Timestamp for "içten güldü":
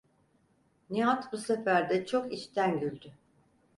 2.33-3.13